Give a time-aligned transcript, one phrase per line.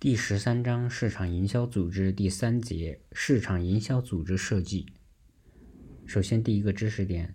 [0.00, 4.86] 第十三章市场营销组织第三节市场营销组织设计。
[6.06, 7.34] 首先，第一个知识点：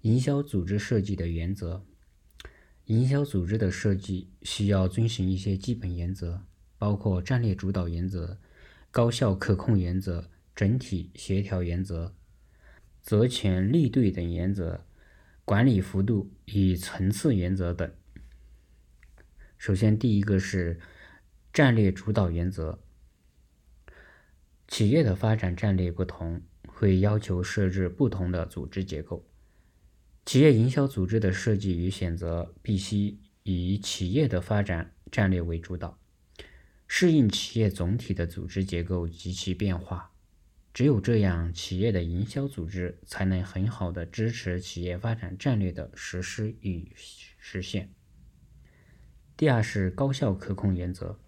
[0.00, 1.84] 营销组织设计的原则。
[2.86, 6.40] 营销组织的设计需要遵循一些基本原则，
[6.78, 8.40] 包括战略主导原则、
[8.90, 12.14] 高效可控原则、整体协调原则、
[13.02, 14.86] 责权利对等原则、
[15.44, 17.92] 管理幅度与层次原则等。
[19.58, 20.80] 首先，第一个是。
[21.56, 22.82] 战略主导原则。
[24.68, 29.26] 企业的发展战略不同，会要求设置不同的组织结构。
[30.26, 35.98] 企业营销组织的设计与选择必须以企业的发展战略为主导，
[36.86, 40.12] 适应企业总体的组织结构及其变化。
[40.74, 47.94] 只有这样，企业的营销组织才能很好的支持企业发展战略的实施与实现。
[49.38, 51.18] 第二是高效可控原则。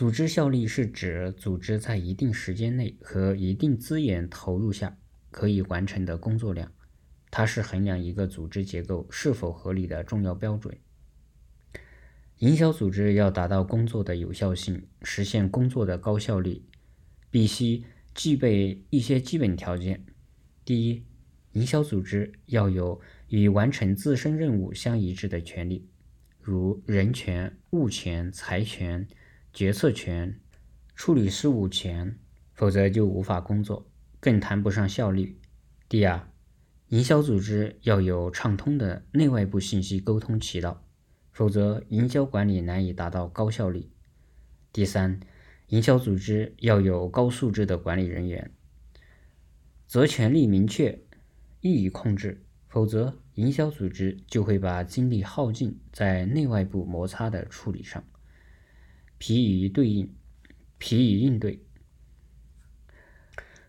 [0.00, 4.96] 组织效率是指组织在一定时间内和一定资源投入下
[5.30, 6.72] 可以完成的工作量，
[7.30, 10.74] 它是衡量一个组织结构是否合理的重要标准。
[12.38, 16.62] 营销组织要达到工作的有效性，实现工作的高效率，
[17.30, 20.06] 必须具备一些基本条件。
[20.64, 21.04] 第一，
[21.52, 22.98] 营销组织要有
[23.28, 25.86] 与完成自身任务相一致的权利，
[26.40, 29.06] 如人权、物权、财权。
[29.52, 30.38] 决策权、
[30.94, 32.16] 处理事务权，
[32.54, 33.86] 否则就无法工作，
[34.20, 35.38] 更谈不上效率。
[35.88, 36.28] 第二，
[36.88, 40.86] 营销组织要有畅通的内外部信息沟通渠道，
[41.32, 43.90] 否则营销管理难以达到高效率。
[44.72, 45.18] 第三，
[45.66, 48.52] 营销组织要有高素质的管理人员，
[49.88, 50.96] 责权利明确，
[51.60, 58.04] 易于控制，否则营销组织就会把精力耗尽在内外部摩擦的处理上。
[59.20, 60.10] 疲于对应，
[60.78, 61.60] 疲于应对。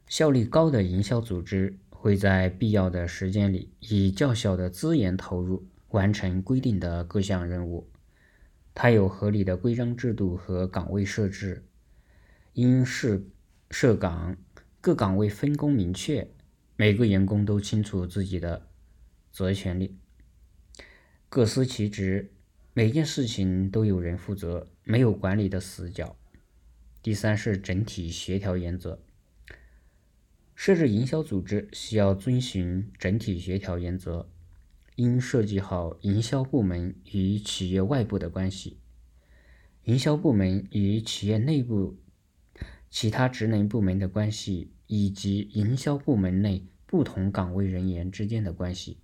[0.08, 7.92] 效率高的营销组织会在必要的时间里，以较小的资源投入完成规定的各项任务。
[8.74, 11.66] 它有合理的规章制度和岗位设置，
[12.54, 13.22] 应设
[13.72, 14.38] 设岗，
[14.80, 16.32] 各岗位分工明确，
[16.78, 18.70] 每个员工都清楚自己的
[19.34, 19.98] 责权利，
[21.28, 22.32] 各司其职。
[22.82, 26.18] 每件事情都有人负责，没有管理的死角。
[27.04, 29.04] 第三是整体协调原则。
[30.56, 34.28] 设置营销组织需要遵循整体协调原则，
[34.96, 38.80] 应设计好营销部门与企业外部的关系，
[39.84, 42.00] 营销部门与企业内部
[42.90, 48.98] 其他职能部门的关系，以及营销部门内不同岗位人员之间的关系。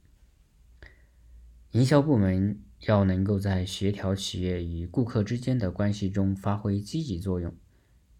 [1.73, 2.59] 营销部门。
[2.81, 7.55] 要能够在协调企业与顾客之间的关系中发挥积极作用。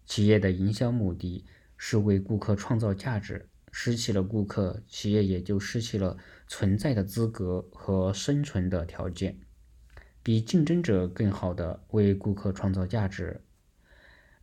[0.04, 1.44] 企业的营销目的
[1.76, 9.38] 是为顾客创造价值，失去了顾客，企业也就失去了存在的资格和生存的条件。
[10.22, 13.40] 比竞争者更好的为顾客创造价值，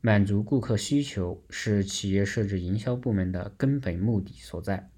[0.02, 4.90] 满足顾客需求，是企业设置营销部门的根本目的所在。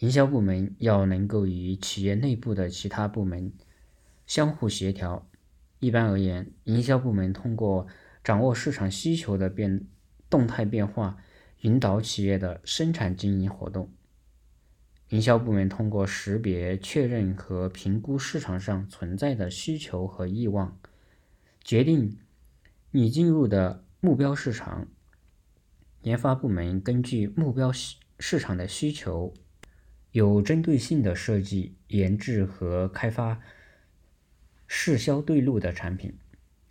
[0.00, 3.52] 营销部门要能够与企业内部的其他部门
[4.26, 5.28] 相互协调。
[5.78, 7.86] 一般而言，营销部门通过
[8.24, 9.86] 掌握市场需求的变
[10.30, 11.18] 动态变化，
[11.60, 13.92] 引导企业的生产经营活动。
[15.10, 20.78] 营销部门通过识别、确认和评估市场上存在的需求和欲望，
[21.62, 22.16] 决定
[22.90, 24.88] 你进入的目标市场。
[26.02, 29.34] 研发部门根据目标市市场的需求。
[30.12, 33.40] 有针对性的设计、研制和开发
[34.66, 36.12] 适销对路的产品，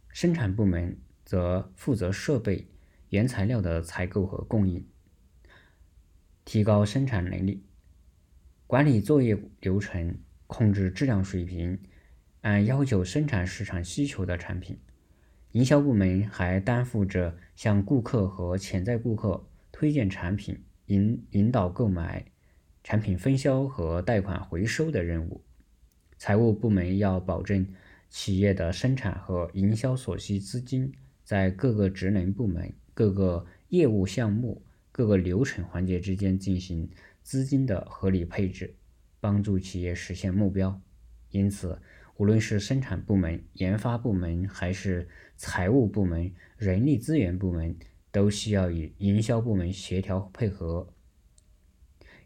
[0.10, 2.68] 生产部门则负责设备、
[3.10, 4.86] 原材料的采购和供应，
[6.44, 7.64] 提高生产能力，
[8.68, 10.18] 管理作业流程，
[10.48, 11.80] 控制质量水平，
[12.42, 14.78] 按要求生产市场需求的产品。
[15.54, 22.26] 营销部门还担负着向顾客和潜在顾客推荐产品、引引导购买。
[22.90, 25.44] 产品分销和贷款回收的任务，
[26.18, 27.64] 财务部门要保证
[28.10, 30.92] 企业的生产和营销所需资金
[31.24, 36.90] 在各个职能部门、各个业务项目、各个流程环节之间进行
[37.22, 38.74] 资金的合理配置，
[39.20, 40.82] 帮助企业实现目标。
[41.30, 41.80] 因此，
[42.18, 45.08] 无论是生产部门、研发部门，还是
[45.38, 47.76] 财务部门、人力资源部门，
[48.12, 50.92] 都需要与营销部门协调配合。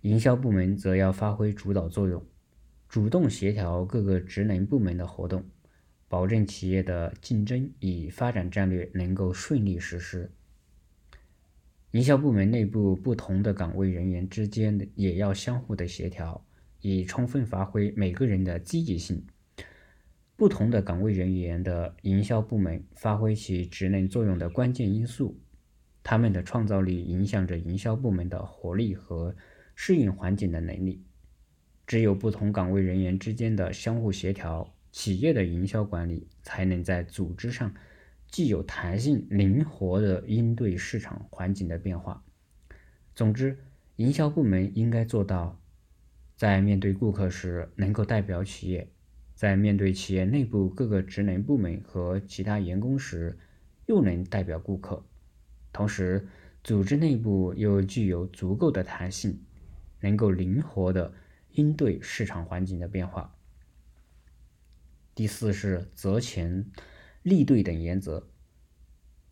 [0.03, 2.21] 营销部门则要发挥主导作用，
[2.89, 5.45] 主动协调各个职能部门的活动，
[6.09, 10.29] 保证企业的竞争与发展战略能够顺利实施。
[11.91, 16.45] 营销部门内部不同的岗位人员之间也要相互的协调，
[16.81, 19.25] 以充分发挥每个人的积极性。
[20.35, 25.39] 不同的岗位人员的营销部门发挥其职能作用的关键因素，
[26.03, 29.33] 他们的创造力影响着营销部门的活力和
[29.75, 31.03] 适应环境的能力。
[31.85, 37.73] 只有不同岗位人员之间的相互协调，企业的营销管理才能在组织上。
[38.29, 42.25] 既有弹性、灵活的应对市场环境的变化。
[43.13, 43.59] 总之，
[43.97, 45.61] 营销部门应该做到，
[46.35, 48.89] 在面对顾客时能够代表企业，
[49.35, 53.37] 在面对企业内部各个职能部门和其他员工时
[53.85, 55.05] 又能代表顾客，
[55.71, 56.27] 同时
[56.63, 59.39] 组织内部又具有足够的弹性，
[60.03, 61.11] 能够灵活的
[61.53, 63.35] 应对市场环境的变化。
[65.15, 66.69] 第四是责前。
[67.23, 68.27] 利对等原则，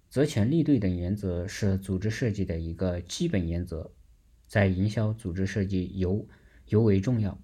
[0.07, 3.91] 责权利对等原则是组织设计的一个基本原则，
[4.47, 6.25] 在营销组织设计尤
[6.68, 7.38] 尤为重要。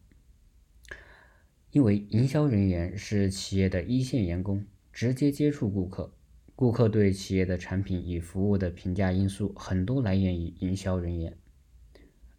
[1.71, 6.13] 因为营销人员是企业的一线员工，直接接触顾客，
[6.55, 11.37] 顾客对企业的产品与服务的评价因素很多来源于营销人员。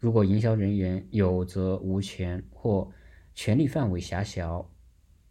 [0.00, 2.92] 如果营销人员有责无权或
[3.34, 4.70] 权力范围狭小，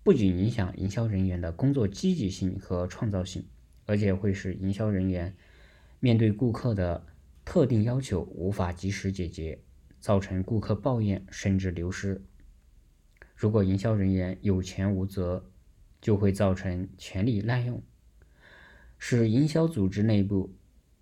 [0.04, 3.48] 不仅影响营销人员的工作积极性和创造性，
[3.86, 5.34] 而且会使营销人员
[6.02, 7.06] 面对顾客的
[7.46, 9.58] 特定要求无法及时解决，
[10.02, 12.22] 造成顾客抱怨甚至流失。
[13.36, 15.50] 如果营销人员有权无责，
[16.02, 17.81] 就会造成权力滥用，
[18.98, 20.54] 使营销组织内部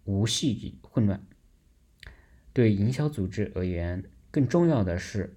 [0.04, 1.26] 无序混乱。
[2.56, 5.36] 对营销组织而言，更重要的是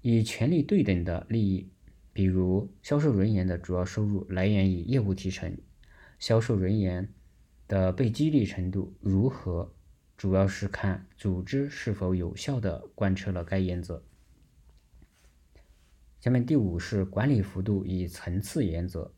[0.00, 1.68] 以权力对等的利益。
[2.12, 5.58] 比如，销售人员的主要收入来源于业务提成，
[6.20, 7.08] 销售人员
[7.66, 9.74] 的被激励程度如何，
[10.16, 14.00] 主要是看组织是否有效地贯彻了该原则。
[16.20, 19.12] 下面第五是管理幅度与层次原则。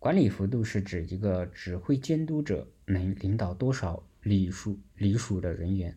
[0.00, 5.96] 管理幅度是指一个指挥监督者能领导多少隶属隶属的人员，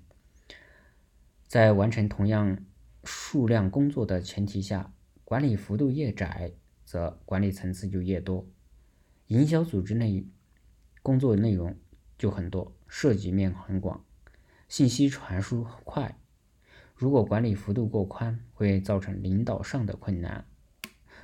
[1.52, 2.58] 在完成同样
[3.04, 4.94] 数量工作的前提下。
[5.26, 6.54] 管理幅度越窄，
[6.86, 8.48] 则管理层次就越多。
[9.28, 10.26] 营销组织内
[11.02, 11.76] 工作内容
[12.18, 14.06] 就很多，涉及面很广，
[14.70, 16.18] 信息传输快。
[16.96, 20.46] 如果管理幅度过宽，会造成领导上的困难；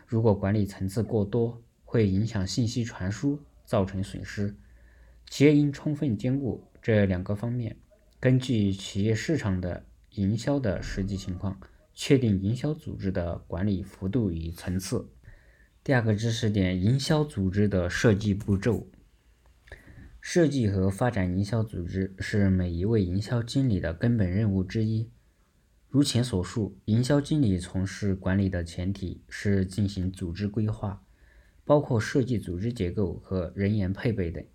[0.06, 4.54] 如果管理层次过多，会影响信息传输，造成损失。
[5.30, 7.78] 企业应充分兼顾这两个方面，
[8.20, 9.86] 根据企业市场的
[10.18, 11.60] 营销的实际情况。
[12.00, 15.10] 确定营销组织的管理幅度与层次。
[15.84, 18.88] 第二个知识点：营销组织的设计步骤。
[20.22, 25.10] 设计和发展营销组织是每一位营销经理的根本任务之一。
[25.90, 31.04] 如前所述，营销经理从事管理的前提是进行组织规划，
[31.66, 34.46] 包括设计组织结构和人员配备等。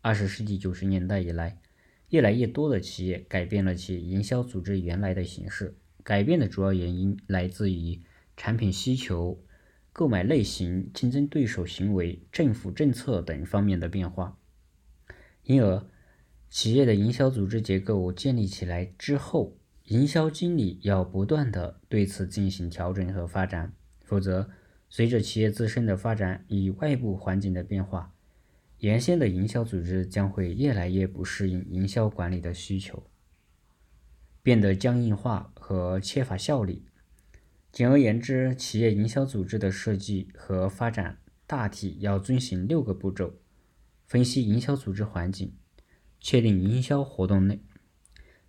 [0.00, 1.60] 二十世纪九十年代以来，
[2.08, 5.76] 越来越多的企业改变了其营销组织原来的形式。
[6.02, 8.00] 改变的主要原因来自于
[8.36, 9.44] 产品需求、
[9.92, 14.38] 购买类型、竞争对手行为、政府政策等方面的变化。
[15.42, 15.86] 因而，
[16.48, 24.48] 企业的营销组织结构建立起来之后，营销经理要不断的对此进行调整和发展，否则，
[24.88, 28.14] 随着企业自身的发展与外部环境的变化，
[28.78, 33.10] 原先的营销组织将会越来越不适应营销管理的需求。
[34.42, 36.84] 变得僵硬化和缺乏效率。
[37.70, 43.34] 简而言之，企业营销组织的设计和发展大体要遵循六个步骤：
[44.06, 45.54] 分析营销组织环境，
[46.18, 47.60] 确定营销活动内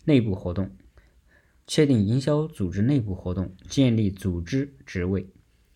[0.05, 0.77] 内部活动，
[1.67, 5.27] 确定营销组织内部活动，建立组织职位，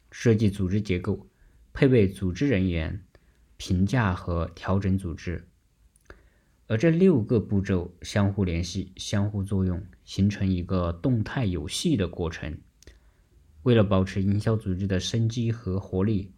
[0.10, 1.27] 设计组织结构，
[1.74, 3.03] 配备组织人员，
[3.65, 5.48] 评价和调整组织。
[6.67, 12.58] 而这六个步骤相互联系、相互作用，形成一个动态有序的过程。
[13.62, 16.34] 为了保持营销组织的生机和活力，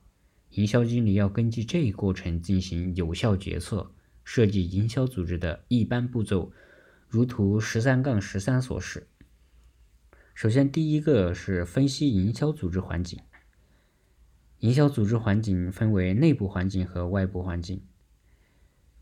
[0.52, 3.92] 营销经理要根据这一过程进行有效决策，
[4.24, 6.52] 设计营销组织的一般步骤，
[7.08, 9.08] 如图十三杠十三所示。
[10.36, 13.20] 首先，第一个是分析营销组织环境。
[14.66, 17.84] 营销组织环境分为内部环境和外部环境。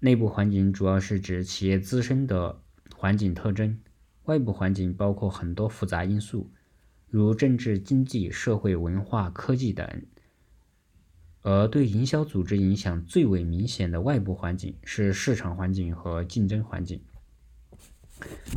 [0.01, 2.61] 内部环境主要是指企业自身的
[2.93, 3.79] 环境特征，
[4.25, 6.51] 外部环境包括很多复杂因素，
[7.07, 9.87] 如政治、经济、社会、文化、科技等。
[11.43, 17.01] 而对营销组织影响最为明显的外部环境是市场环境和竞争环境。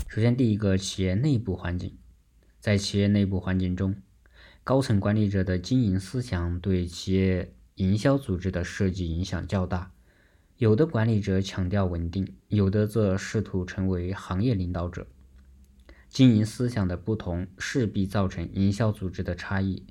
[0.08, 1.96] 首先，第一个，企业内部环境，
[2.58, 3.94] 在企业内部环境中，
[4.66, 9.92] 高层管理者的经营思想对企业营销组织的设计影响较大。
[10.56, 15.06] 有的管理者强调稳定，有的则试图成为行业领导者。
[16.08, 19.84] 经营思想的不同势必造成营销组织的差异。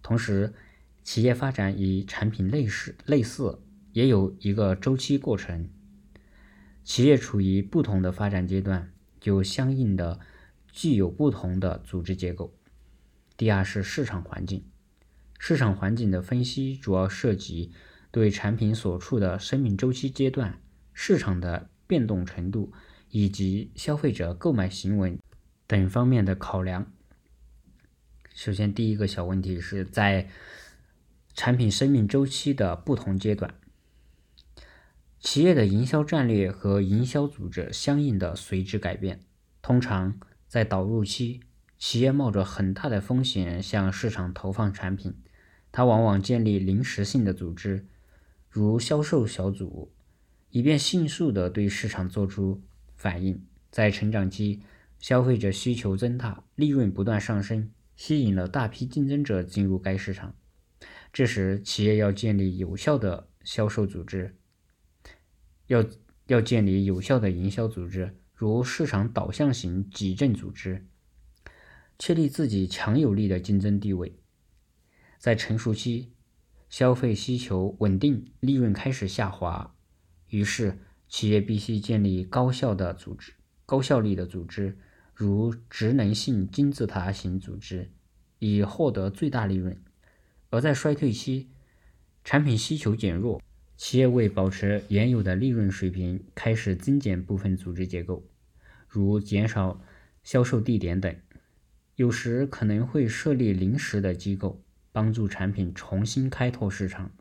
[0.00, 0.54] 同时，
[1.02, 3.60] 企业发展与产品类似，类似
[3.92, 5.68] 也有一个周期过程。
[6.82, 10.20] 企业处于不同的发展阶段，就相应的
[10.72, 12.54] 具有不同的组织结构。
[13.42, 14.64] 第二是市场环境，
[15.36, 17.72] 市场环境的分析主要涉及
[18.12, 20.60] 对产品所处的生命周期阶段、
[20.92, 22.72] 市场的变动程度
[23.10, 25.18] 以及消费者购买行为
[25.66, 26.92] 等方面的考量。
[28.32, 30.28] 首先，第一个小问题是在。
[31.34, 33.54] 产品生命周期的不同阶段，
[35.18, 39.24] 企业的营销战略和营销组织相应的随之改变。
[39.60, 41.40] 通常在导入期，
[41.84, 45.16] 企业冒着很大的风险向市场投放产品，
[45.72, 47.84] 它往往建立临时性的组织，
[48.48, 49.90] 如销售小组，
[50.50, 52.62] 以便迅速地对市场做出
[52.94, 53.44] 反应。
[53.72, 54.62] 在成长期，
[55.00, 60.36] 消费者需求增大，利润不断上升，吸引了大批竞争者进入该市场。
[61.12, 64.36] 这时，企业要建立有效的销售组织，
[65.66, 65.84] 要
[66.28, 70.86] 要建立有效的营销组织，如市场导向型矩阵组织，
[72.04, 74.18] 确立自己强有力的竞争地位。
[75.18, 76.08] 在成熟期，
[76.68, 79.72] 消费需求稳定，利润开始下滑，
[80.26, 84.76] 于是企业必须建立高效的组织、高效率的组织，
[85.14, 87.92] 如职能性金字塔型组织，
[88.40, 89.80] 以获得最大利润。
[90.50, 91.50] 而在衰退期，
[92.24, 93.40] 产品需求减弱，
[93.76, 98.28] 企业为保持原有的利润水平，开始精简部分组织结构，
[98.88, 99.80] 如减少
[100.24, 101.14] 销售地点等。
[101.96, 107.12] 有时可能会设立临时的机构，帮助产品重新开拓市场。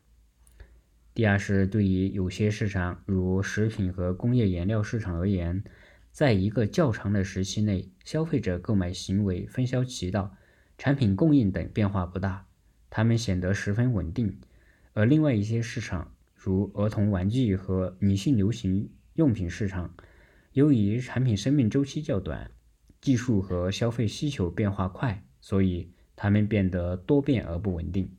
[1.13, 5.61] 第二是对于有些市场，如食品和工业原料市场而言，
[6.09, 10.37] 在一个较长的时期内，消费者购买行为、分销渠道、
[10.77, 12.47] 产品供应等变化不大。
[12.89, 14.39] 它们显得十分稳定，
[14.93, 19.93] 而另外一些市场，如儿童玩具和女性流行用品市场，
[20.53, 22.51] 由于产品生命周期较短，
[23.01, 28.09] 技术和消费需求变化快，所以它们变得多变而不稳定。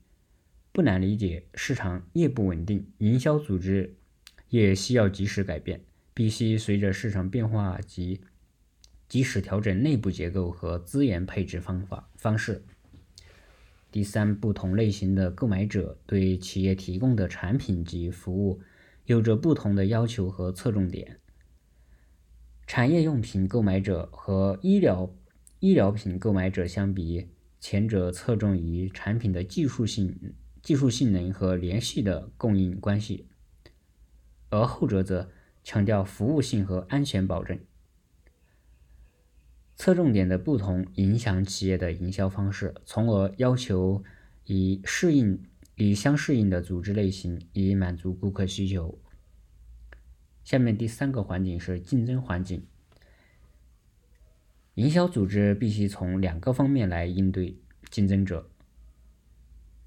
[0.73, 3.97] 不难理解，市场越不稳定，营销组织
[4.49, 8.21] 也需要及时改变，必须随着市场变化及
[9.09, 12.65] 及时调整内部结构和资源配置方法方式。
[13.91, 18.61] 第三，不同类型的购买者对企业提供的产品及服务
[19.05, 21.19] 有着不同的要求和侧重点。
[22.67, 25.15] 产业用品购买者和医疗
[25.59, 27.29] 医疗品购买者相比，
[27.61, 33.27] 前者侧重于产品的技术性、技术性能和连续的供应关系，
[34.49, 35.31] 而后者则
[35.63, 37.59] 强调服务性和安全保证。
[39.77, 44.03] 侧重点的不同影响企业的营销方式，从而要求
[44.45, 45.43] 以适应、
[45.77, 49.02] 以相适应的组织类型，以满足顾客需求。
[50.45, 52.67] 下面第三个环境是竞争环境。
[54.75, 57.59] 营销组织必须从两个方面来应对
[57.91, 58.51] 竞争者：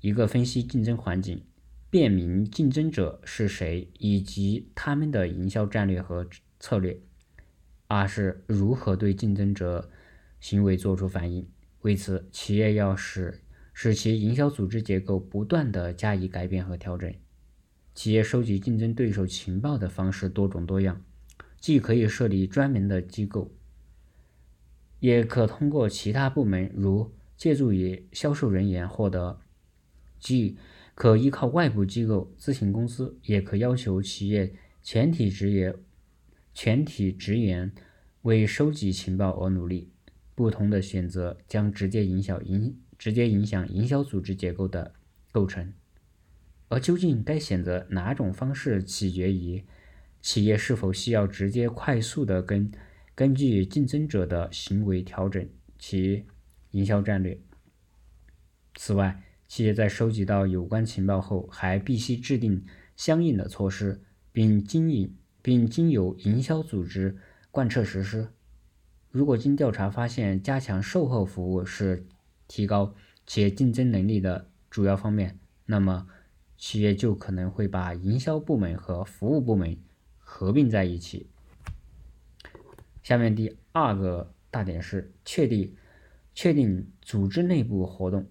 [0.02, 1.44] 一个分析竞争环境，
[1.90, 6.28] 辨明竞争者是谁以及他们的营销战略和
[6.60, 7.00] 策略。
[7.88, 9.90] 二是如何对竞争者
[10.40, 11.48] 行为做出反应？
[11.82, 13.42] 为此，企业要使
[13.74, 17.14] 使其营销组织结构不断的加以改变和调整。
[17.96, 21.02] 企业收集竞争对手情报的方式多种多样，
[21.62, 23.50] 既可以设立专门的机构，
[25.00, 29.40] 也可通过其他部门，如借助于销售人员获得；
[30.20, 30.58] 既
[30.94, 35.74] 可依靠外部机构、咨询公司，也可要求企业全体职员。
[36.54, 37.74] 全体职员
[38.22, 39.90] 为收集情报而努力，
[40.36, 44.94] 不同的选择将直接影响营直接影响营销组织结构的
[45.32, 45.74] 构成。
[46.68, 49.64] 而究竟该选择哪种方式，取决于
[50.22, 52.72] 企业是否需要直接快速的根
[53.14, 56.26] 根据竞争者的行为调整其
[56.72, 57.40] 营销战略。
[58.76, 65.16] 此外，企业在收集到有关情报后，还必须制定相应的措施，并经营。
[65.46, 67.18] 并经由营销组织
[67.52, 68.30] 贯彻实施。
[69.12, 72.08] 如果经调查发现，加强售后服务是
[72.48, 72.96] 提高
[73.28, 76.08] 企业竞争能力的主要方面，那么
[76.58, 79.78] 企业就可能会把营销部门和服务部门
[80.18, 81.30] 合并在一起。
[83.04, 85.76] 下面第二个大点是确定
[86.34, 88.28] 确定组织内部活动。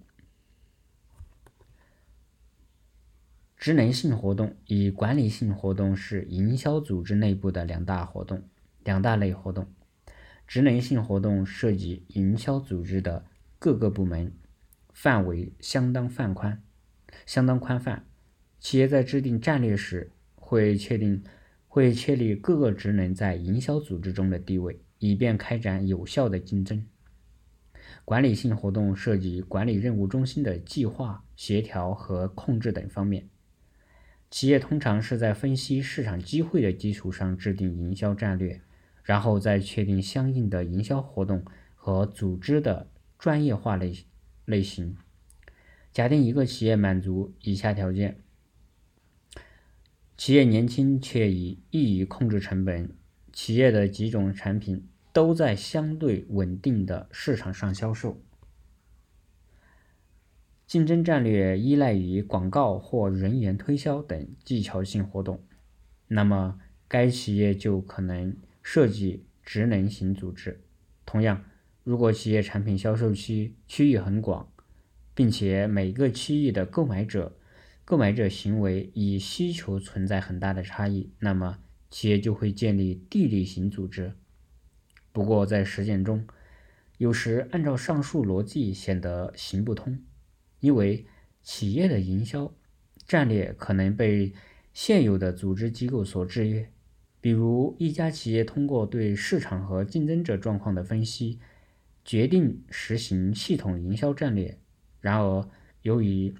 [3.56, 8.42] 职能性活动与管理性活动是营销组织内部的两大活动，
[8.82, 9.72] 两大类活动。
[10.46, 13.24] 职能性活动涉及营销组织的
[13.58, 14.32] 各个部门，
[14.92, 16.62] 范围相当范宽，
[17.24, 18.04] 相当宽泛。
[18.64, 21.22] 企业在制定战略时，会确定
[21.68, 26.82] 会确立各个职能在营销组织中的地位，以便开展有效的竞争。
[28.06, 33.28] 管理性活动涉及管理任务中心的计划、协调和控制等方面。
[34.30, 38.62] 企业通常是在分析市场机会的基础上制定营销战略，
[39.02, 41.44] 然后再确定相应的营销活动
[41.74, 43.94] 和组织的专业化类
[44.46, 44.96] 类型。
[45.92, 48.23] 假定一个企业满足以下条件：
[50.16, 52.90] 企业年轻且易易于控制成本，
[53.32, 58.22] 企业的几种产品都在相对稳定的市场上销售。
[60.66, 65.42] 竞争战略依赖于广告或人员推销等技巧性活动，
[66.08, 70.60] 那么该企业就可能设计职能型组织。
[71.04, 71.44] 同样，
[71.82, 74.48] 如果企业产品销售区区域很广，
[75.12, 77.36] 并且每个区域的购买者
[77.84, 81.58] 购买者行为与需求存在很大的差异，那么
[81.90, 84.14] 企业就会建立地理型组织。
[85.12, 86.26] 不过，在实践中，
[86.98, 90.02] 有时按照上述逻辑显得行不通。
[90.60, 91.06] 因为
[91.42, 92.54] 企业的营销
[93.06, 94.32] 战略可能被
[94.72, 96.72] 现有的组织机构所制约，
[97.20, 101.38] 比如一家企业通过对市场和竞争者状况的分析，
[102.02, 104.58] 决定实行系统营销战略。
[105.02, 105.46] 然而，
[105.82, 106.34] 由于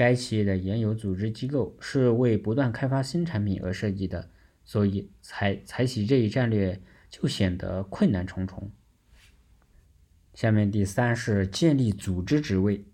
[0.00, 4.30] 该企业的原有组织机构是为不断开发新产品而设计的，
[4.64, 6.80] 所以采采取这一战略
[7.10, 8.70] 就显得困难重重。
[10.32, 12.86] 下面第三是建立组织职位。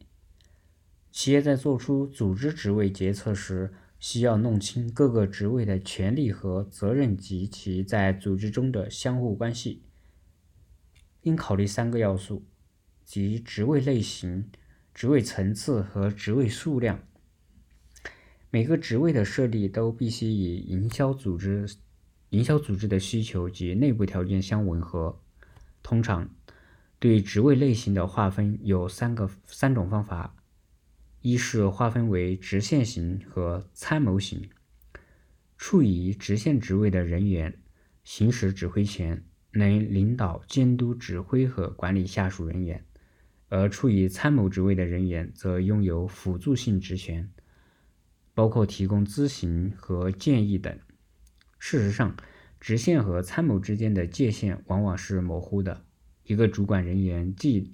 [1.13, 9.85] 企业在做出组织职位决策时，需要弄清各个职位的权利和责任及其在组织中的相互关系。
[11.23, 12.45] 应考虑三个要素，
[13.05, 14.51] 即职位类型、
[14.97, 16.99] 职位层次和职位数量。
[18.49, 21.69] 每个职位的设立都必须与营销组织、
[22.31, 25.21] 营销组织的需求及内部条件相吻合。
[25.83, 26.35] 通常，
[26.99, 30.35] 对职位类型的划分有三个三种方法。
[31.21, 34.49] 一是划分为直线型和参谋型。
[35.59, 37.59] 处于直线职位的人员
[38.03, 42.81] 行使指挥权，能领导、监督、指挥和管理下属人员；
[43.49, 47.31] 而处于参谋职位的人员则拥有辅助性职权，
[48.35, 50.79] 包括提供咨询和建议等。
[51.59, 52.17] 事实上，
[52.61, 55.85] 直线和参谋之间的界限往往是模糊的。
[56.25, 57.73] 一个主管人员既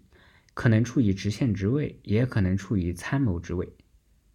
[0.55, 3.73] 可能处于直线职位，也可能处于参谋职位，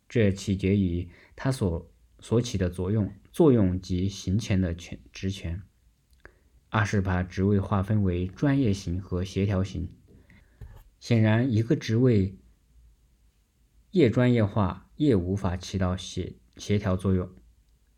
[0.10, 5.62] 这取决于他所所起的作用、作用及行权的权职权。
[6.70, 9.88] 二是把职位划分为专业型和协调型。
[11.00, 12.38] 显然，一个职位
[13.92, 17.30] 越专业化，越无法起到协协调作用。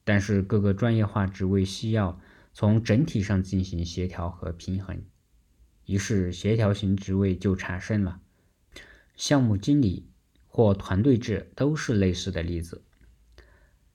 [0.04, 2.20] 但是，各个专业化职位需要
[2.54, 5.04] 从整体上进行协调和平衡。
[5.86, 8.22] 于是，协调型职位就产生了。
[9.16, 10.10] 项目经理
[10.48, 12.84] 或团队制都是类似的例子。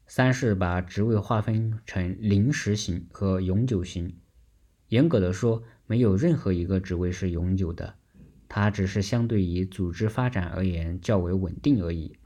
[0.07, 4.19] 三是把职位划分成临时型和永久型。
[4.89, 7.97] 严格的说，没有任何一个职位是永久的，
[8.57, 12.17] 它只是相对于组织发展而言较为稳定而已。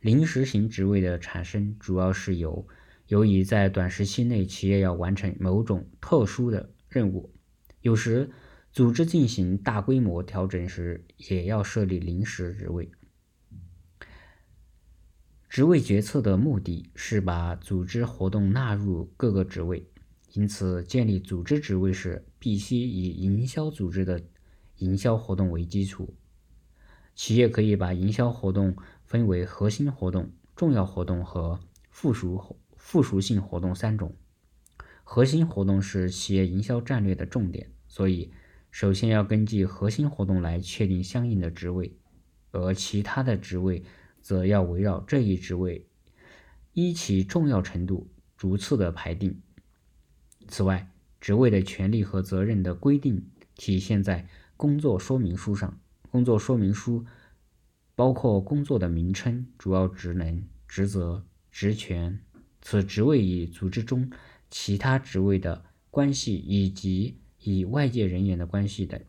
[0.00, 2.64] 临时型职位的产生，主要是由
[3.08, 7.34] 由于在短时期内企业要完成某种特殊的任务，
[7.80, 8.30] 有时。
[8.70, 12.88] 组织进行大规模调整时，也要设立临时职位。
[15.48, 19.88] 职位决策的目的是把组织活动纳入各个职位，
[20.34, 24.22] 因此建立组织职位时，必须以营销组织的
[24.78, 26.14] 营销活动为基础。
[27.14, 31.60] 企业可以把营销活动分为核心活动、重要活动和
[31.90, 34.16] 附属附属性活动三种。
[35.04, 38.32] 核心活动是企业营销战略的重点，所以。
[38.70, 41.96] 首先要根据核心活动来确定相应的职位，
[42.50, 43.82] 而其他的职位
[44.20, 45.86] 则要围绕这一职位
[46.74, 49.40] 依其重要程度逐次的排定。
[50.48, 55.80] 此外，职位的权利和责任的规定体现在工作说明书上。
[56.10, 57.06] 工作说明书
[57.94, 62.18] 包括工作的名称、主要职能、职责、职权、
[62.60, 64.10] 此职位与组织中
[64.50, 69.00] 其他职位的关系以及与外界人员的关系等。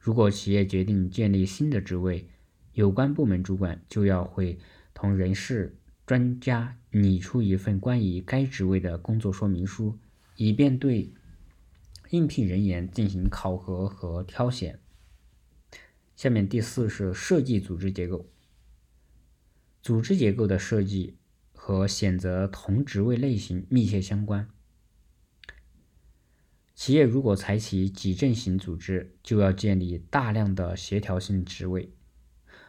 [0.00, 2.26] 如果企业决定建立新的职位，
[2.72, 4.58] 有关部门主管就要会
[4.94, 9.98] 同人事专家拟出一份关于该职位的工作说明书，
[10.36, 11.12] 以便对
[12.10, 14.78] 应聘人员进行考核和挑选。
[16.16, 18.28] 下面第四是设计组织结构。
[19.82, 21.16] 组织结构的设计
[21.52, 24.48] 和选择同职位类型密切相关。
[26.74, 31.90] 企业如果采取矩阵型组织，就要建立大量的协调性职位；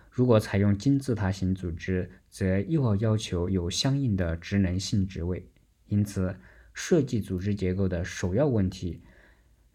[0.09, 5.47] 如果采用金字塔型组织，则又要要求有相应的职能性职位。
[5.85, 6.35] 因此，
[6.73, 9.01] 设计组织结构的首要问题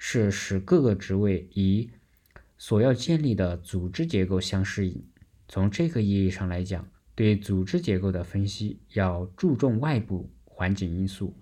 [0.06, 1.88] 是使各个职位与
[2.58, 5.02] 所要建立的组织结构相适应。
[5.48, 11.34] 从这个意义上来讲，对组织结构的分析要注重外部环境因素，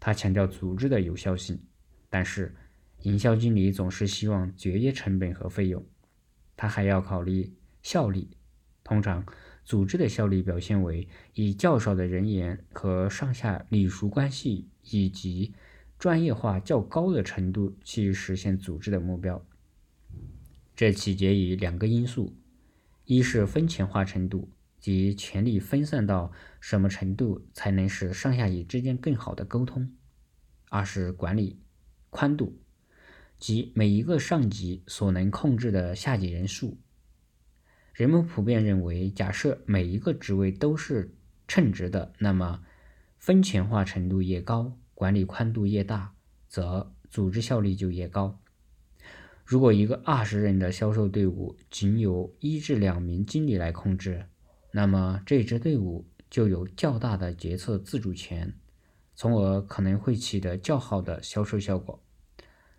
[0.00, 1.60] 他强调组织的有效性，
[2.08, 2.54] 但是
[3.02, 5.84] 营销经理总是希望节约成本和费用，
[6.56, 8.26] 他还要考虑效率。
[8.82, 9.22] 通常，
[9.62, 15.52] 组织的效率表现为以较少的人员和上下隶属关系以及
[16.04, 19.42] 专业化较高的程度去实现组织的目标。
[20.76, 22.36] 这取决于两个因素：
[23.06, 24.50] 一是分钱化程度。
[24.78, 29.90] 及权力分散到什么程度才能使上下级之间更好的沟通？
[30.68, 31.58] 二是管理
[32.10, 32.60] 宽度，
[33.38, 36.76] 即每一个上级所能控制的下级人数。
[37.94, 41.16] 人们普遍认为，假设每一个职位都是
[41.48, 42.62] 称职的，那么
[43.16, 46.14] 分权化程度越高，管理宽度越大，
[46.48, 48.40] 则组织效率就越高。
[49.44, 54.24] 如果一个二十人的销售队伍仅有一至两名经理来控制，
[54.70, 58.50] 那么这支队伍就有较大的决策自主权，
[59.14, 62.02] 从而可能会取得较好的销售效果。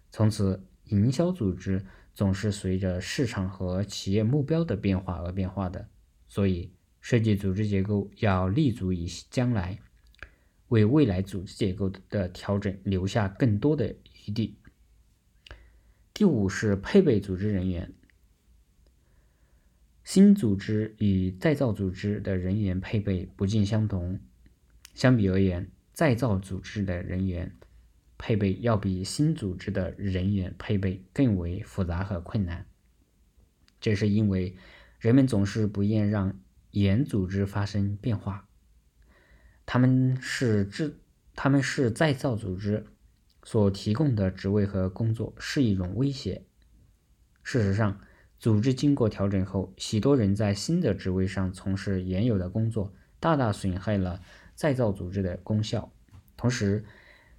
[0.10, 1.86] 从此，营销组织
[2.16, 5.88] 总是随着市场和企业目标的变化而变化的，
[6.28, 9.78] 所以设计组织结构要立足于将来，
[10.70, 14.58] 为未来组织结构的调整留下更多的余地。
[16.14, 17.94] 第五是配备组织人员。
[20.04, 24.20] 新组织与再造组织的人员配备不尽相同。
[24.94, 27.52] 相比而言，再造组织的人员
[28.18, 32.66] 配备要比新组织的人员配备更为复杂和困难。
[33.82, 34.56] 这是因为
[35.00, 36.40] 人们总是不愿让
[36.72, 38.48] 原组织发生变化。
[39.66, 40.98] 他们是制，
[41.36, 42.86] 他们是再造组织
[43.44, 46.44] 所提供的职位和工作是一种威胁。
[47.44, 48.00] 事实上。
[48.38, 54.22] 组织经过调整后，许多人在新的职位上从事原有的工作，大大损害了
[54.54, 55.92] 再造组织的功效。
[56.36, 56.84] 同时，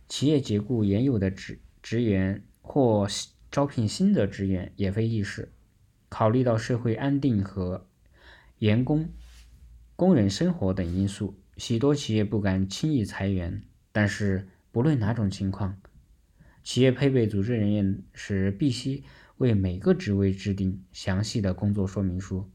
[0.08, 3.06] 企业解雇原有的职职员或
[3.52, 5.52] 招聘新的职员也非易事。
[6.08, 7.86] 考虑到社会安定和
[8.58, 9.10] 员工、
[9.94, 13.62] 工人生活等因素，许多企业不敢轻易裁员。
[13.92, 15.80] 但是，不论哪种情况，
[16.62, 19.04] 企业配备组织人员时必须。
[19.38, 22.50] 为每个职位制定详细的工作说明书，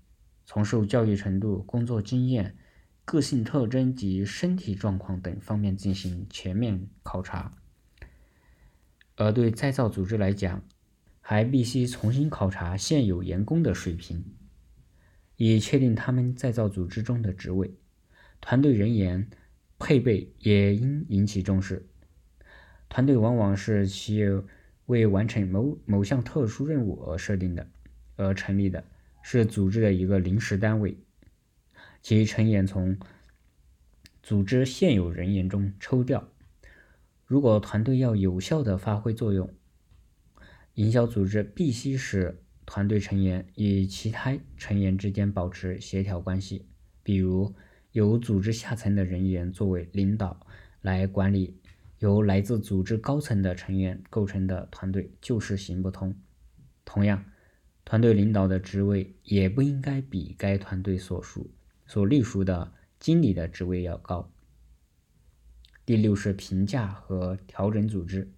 [0.47, 2.57] 从受教育程度、工作经验、
[3.05, 7.53] 个性特征及身体状况等方面进行全面考察。
[9.15, 10.63] 而对再造组织来讲，
[11.19, 14.25] 还必须重新考察现有员工的水平，
[15.35, 17.75] 以确定他们再造组织中的职位。
[18.41, 19.29] 团队人员
[19.79, 21.87] 配备也应引起重视。
[22.89, 24.43] 团队往往是企业。
[24.87, 27.65] 为完成某某项特殊任务而设定的，
[28.17, 28.83] 而成立的
[29.21, 30.97] 是组织的一个临时单位，
[32.01, 32.97] 其成员从
[34.21, 36.27] 组织现有人员中抽调。
[37.25, 39.49] 如果团队要有效的发挥作用，
[40.73, 46.65] 营销组织必须使团队成员与其他成员之间保持协调关系，
[47.01, 47.55] 比如
[47.91, 50.45] 由组织下层的人员作为领导
[50.81, 51.57] 来管理。
[51.99, 56.15] 由来自组织高层的成员构成的团队就是行不通。
[56.83, 57.23] 同样，
[57.85, 61.51] 团队领导的职位也不应该比该团队所属、
[61.85, 64.31] 所隶属的经理的职位要高。
[65.85, 68.31] 第六是评价和调整组织。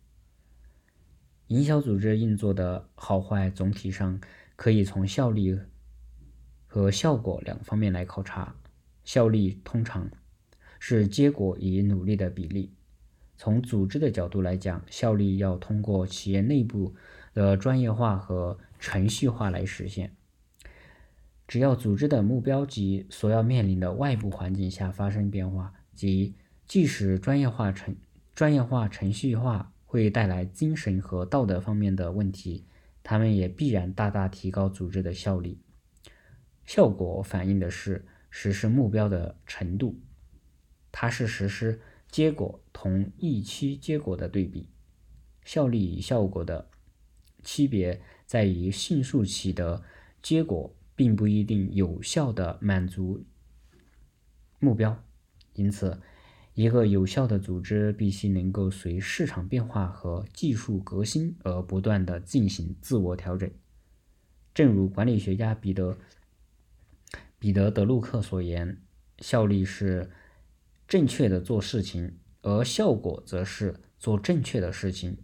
[1.47, 4.19] 营销组织运作的好坏，总体上
[4.57, 5.57] 可以从效率
[6.67, 8.53] 和效果两方面来考察。
[9.03, 10.09] 效率通常
[10.79, 12.71] 是结果与努力的比例。
[13.35, 16.93] 从组织的角度来讲，效率要通过企业内部
[17.33, 20.15] 的专业化和程序化来实现。
[21.47, 26.33] 只要组织的目标及所要面临的外部环境下发生变化，即
[26.65, 27.95] 即使专业化程
[28.33, 32.63] 专业化程序化会带来精神和道德方面的问题，
[33.03, 35.57] 他们也必然大大提高组织的效率。
[36.65, 38.05] 效果反映的是
[38.35, 40.01] 实施目标的程度，
[40.91, 44.67] 它是实施结果同预期结果的对比。
[45.45, 46.67] 效率与效果的
[47.43, 49.83] 区别在于，迅速取得
[50.23, 53.23] 结果并不一定有效的满足
[54.57, 55.03] 目标。
[55.53, 56.01] 因此，
[56.55, 63.47] 一个有效的组织必须能够随市场变化和技术革新而不断的进行自我调整。
[64.55, 65.95] 正如管理学家彼得。
[67.43, 68.81] 彼得·德鲁克所言
[69.19, 70.09] ：“效率是
[70.87, 75.17] 正确的做事情，而效果则是做正确的事情。”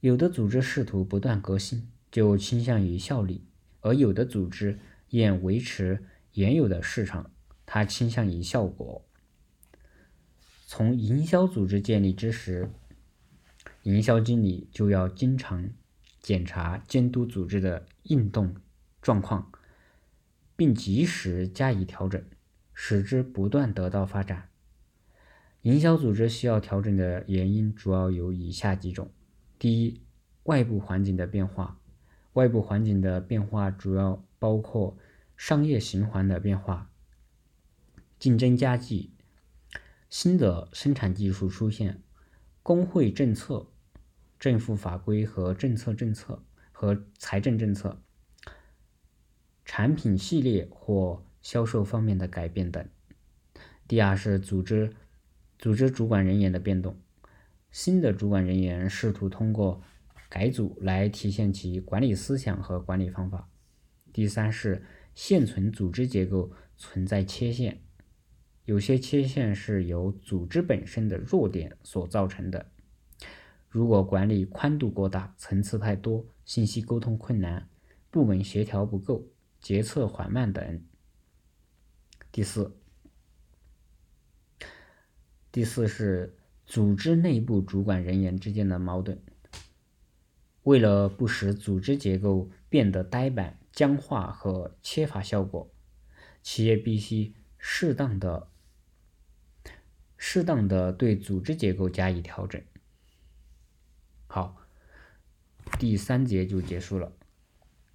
[0.00, 3.42] 有的组织试图不断革新，就倾向于效率；
[3.80, 4.78] 而有的组织
[5.10, 7.30] 愿维持原有的市场，
[7.66, 9.06] 它倾向于效果。
[10.64, 12.70] 从营销组织建立之时，
[13.82, 15.68] 营销经理就要经常
[16.22, 18.56] 检查、监督组织的运动。
[19.00, 19.50] 状况，
[20.56, 22.24] 并及时加以调整，
[22.74, 24.48] 使之不断得到发展。
[25.62, 29.10] 营销组织需要调整的原因主要有以下几种：
[29.58, 30.02] 第一，
[30.44, 31.78] 外部环境的变化。
[32.34, 34.96] 外部环境的变化主要包括
[35.36, 36.90] 商业循环的变化、
[38.20, 39.10] 竞争加剧、
[40.08, 42.00] 新的生产技术出现、
[42.62, 43.66] 工会政策、
[44.38, 48.00] 政府法规和政策政策和财政政策。
[49.64, 52.86] 产品系列或销售方面的改变等。
[53.86, 54.94] 第二是组织
[55.58, 56.96] 组织主管人员的变动，
[57.70, 59.82] 新的主管人员试图通过
[60.28, 63.48] 改组来体现其管理思想和管理方法。
[64.12, 67.80] 第三是现存组织结构存在缺陷，
[68.64, 72.70] 有些缺陷是由组织本身的弱点所造成的。
[73.68, 77.68] 如果管理宽度过大、层次太多、信息沟通困难、
[78.10, 79.29] 部门协调不够。
[79.60, 80.82] 决策缓慢等。
[82.32, 82.74] 第四，
[85.52, 89.20] 第四是组织内部主管人员之间的矛盾。
[90.62, 95.70] 为了不使组织结构变得呆板、僵化和缺乏效果，
[96.42, 98.48] 企业必须适当的、
[100.16, 102.62] 适当的对组织结构加以调整。
[104.26, 104.56] 好，
[105.78, 107.12] 第三节就结束了。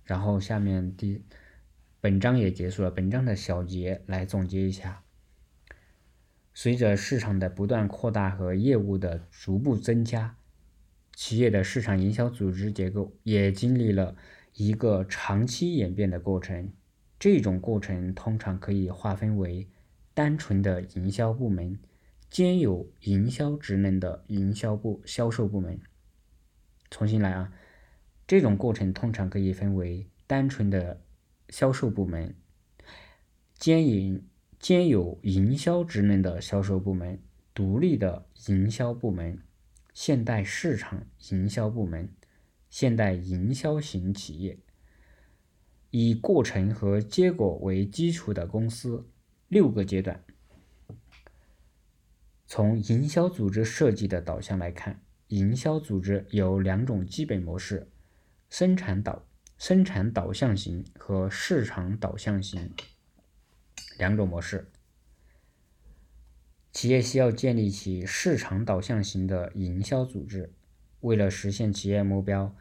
[0.04, 1.24] 然后下面第。
[2.06, 2.92] 本章也结束了。
[2.92, 5.02] 本章的小结来总结一下：
[6.54, 10.38] 随着市场的不断扩大和业务的逐步增加，
[11.16, 14.16] 企业的市场营销组织结构也经历了
[14.54, 16.72] 一个长期演变的过程。
[17.18, 19.68] 这种过程通常可以划分为
[20.14, 21.80] 单纯的营销部门、
[22.30, 25.80] 兼有营销职能的营销部销售部门。
[26.92, 27.52] 重新来啊，
[28.28, 31.02] 这种过程通常可以分为单纯的。
[31.50, 32.36] 销售部门
[33.58, 34.28] 兼营
[34.60, 37.20] 兼有营销职能的销售部门，
[37.54, 39.40] 独立的营销部门，
[39.94, 42.10] 现代市场营销部门，
[42.70, 44.58] 现代营销型企业，
[45.92, 49.08] 以过程和结果为基础的公司，
[49.48, 50.24] 六个阶段。
[52.48, 57.90] 从营销组织设计的导向来看，营销组织有两种基本模式：
[58.50, 59.25] 生产导。
[59.58, 62.72] 生产导向型和市场导向型
[63.98, 64.70] 两种模式，
[66.72, 70.54] 企业需要建立起市场导向型的营销组织。
[71.00, 72.56] 为了实现企业目标，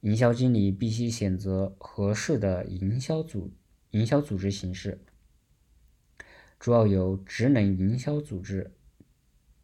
[0.00, 3.52] 营销经理必须选择合适的营销组
[3.90, 4.98] 营销组织形式，
[6.58, 8.72] 主要有职能营销组织、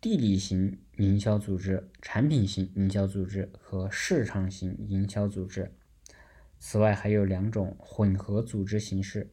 [0.00, 5.72] 地理型营销组织、产品型营销组织和市场型营销组织。
[6.58, 9.32] 此外，还有两种混合组织形式：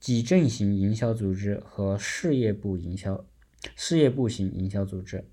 [0.00, 3.26] 矩阵型营销组织和事业部营销、
[3.74, 5.30] 事业部型营销组织。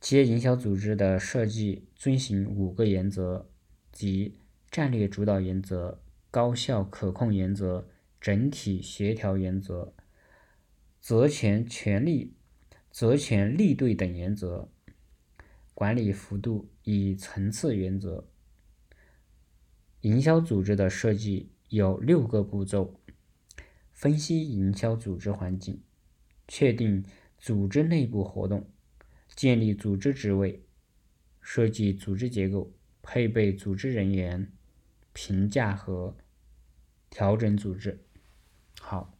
[0.00, 3.50] 企业营销组织的设计遵循五个原则，
[3.90, 4.38] 即
[4.70, 6.00] 战略主导原则、
[6.30, 7.88] 高效可控原则、
[8.20, 9.92] 整体协调原则、
[11.00, 12.34] 责权权利、
[12.92, 14.70] 责权利对等原则、
[15.74, 18.27] 管理幅度与层次原则。
[20.02, 23.00] 营销组织的设计有六个步骤：
[23.92, 25.82] 分析营销组织环境，
[26.46, 27.04] 确定
[27.36, 28.70] 组织内部活动，
[29.34, 30.62] 建立组织职位，
[31.40, 34.52] 设计组织结构，配备组织人员，
[35.12, 36.16] 评价和
[37.10, 38.04] 调整组织。
[38.80, 39.17] 好。